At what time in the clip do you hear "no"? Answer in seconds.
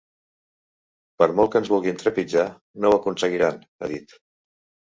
2.87-2.93